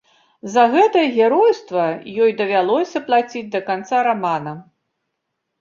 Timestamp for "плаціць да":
3.11-3.63